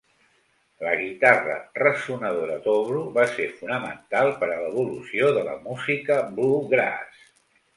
[0.85, 7.25] La guitarra ressonadora Dobro va ser fonamental per a l'evolució de la música bluegrass.